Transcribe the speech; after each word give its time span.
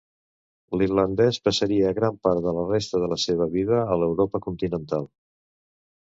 L'irlandès 0.81 1.37
passaria 1.47 1.91
gran 1.99 2.15
part 2.27 2.41
de 2.45 2.53
la 2.59 2.63
resta 2.69 3.01
de 3.03 3.09
la 3.11 3.17
seva 3.25 3.47
vida 3.57 3.83
a 3.97 3.99
l'Europa 4.05 4.41
continental. 4.47 5.05